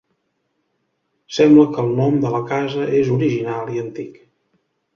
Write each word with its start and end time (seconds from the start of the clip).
Sembla 1.37 1.67
que 1.75 1.85
el 1.85 1.93
nom 2.01 2.17
de 2.25 2.33
la 2.37 2.41
casa 2.55 2.89
és 3.03 3.15
original 3.19 3.73
i 3.77 3.81
antic. 3.87 4.21